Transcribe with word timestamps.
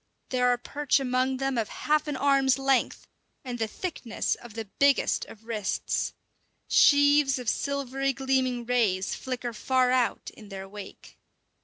There 0.29 0.47
are 0.47 0.57
perch 0.57 0.99
among 0.99 1.37
them 1.37 1.59
of 1.59 1.69
half 1.69 2.07
an 2.07 2.15
arm's 2.17 2.57
length, 2.57 3.05
and 3.45 3.59
the 3.59 3.67
thickness 3.67 4.33
of 4.33 4.55
the 4.55 4.65
biggest 4.65 5.25
of 5.25 5.45
wrists. 5.45 6.13
Sheaves 6.71 7.37
of 7.37 7.47
silvery 7.47 8.11
gleaming 8.11 8.65
rays 8.65 9.13
flicker 9.13 9.53
far 9.53 9.91
out 9.91 10.31
in 10.33 10.49
their 10.49 10.67
wake. 10.67 11.19